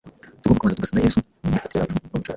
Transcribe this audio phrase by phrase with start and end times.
[0.41, 2.29] Tugomba kubanza tugasa na Yesu mu myifatire yacu no mu mico yacu.